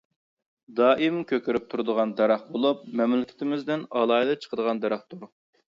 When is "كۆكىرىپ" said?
1.31-1.67